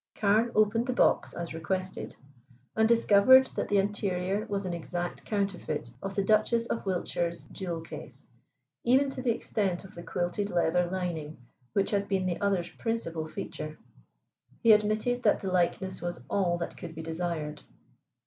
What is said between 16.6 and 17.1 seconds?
could be